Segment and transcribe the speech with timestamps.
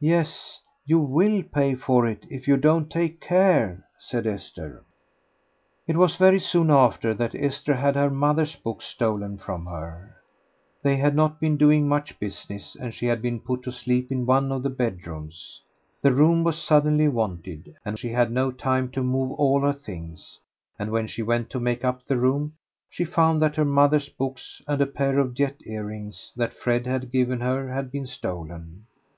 [0.00, 4.82] "Yes, you will pay for it if you don't take care," said Esther.
[5.86, 10.16] It was very soon after that Esther had her mother's books stolen from her.
[10.82, 14.24] They had not been doing much business, and she had been put to sleep in
[14.24, 15.60] one of the bedrooms.
[16.00, 20.38] The room was suddenly wanted, and she had no time to move all her things,
[20.78, 22.54] and when she went to make up the room
[22.88, 27.12] she found that her mother's books and a pair of jet earrings that Fred had
[27.12, 28.86] given her had been stolen.